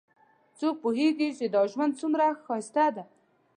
[0.59, 3.03] څوک پوهیږي چې دا ژوند څومره ښایسته ده